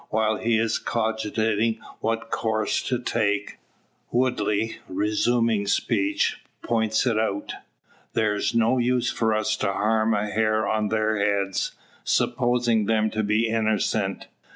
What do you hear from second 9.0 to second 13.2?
for us to harm a hair on thar beads, supposin' them